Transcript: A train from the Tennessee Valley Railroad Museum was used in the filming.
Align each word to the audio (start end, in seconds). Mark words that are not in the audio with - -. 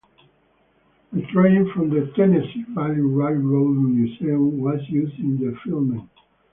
A 1.15 1.21
train 1.31 1.71
from 1.75 1.91
the 1.91 2.11
Tennessee 2.15 2.65
Valley 2.73 2.99
Railroad 3.01 3.77
Museum 3.77 4.57
was 4.59 4.79
used 4.89 5.19
in 5.19 5.37
the 5.37 5.55
filming. 5.63 6.09